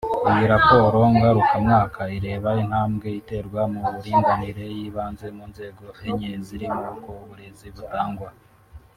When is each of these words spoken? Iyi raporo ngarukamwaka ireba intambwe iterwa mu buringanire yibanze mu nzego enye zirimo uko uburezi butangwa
Iyi 0.29 0.45
raporo 0.53 0.97
ngarukamwaka 1.15 2.01
ireba 2.17 2.49
intambwe 2.63 3.07
iterwa 3.19 3.61
mu 3.71 3.79
buringanire 3.91 4.63
yibanze 4.77 5.27
mu 5.35 5.43
nzego 5.51 5.85
enye 6.07 6.29
zirimo 6.47 6.81
uko 6.95 7.09
uburezi 7.23 7.67
butangwa 7.75 8.29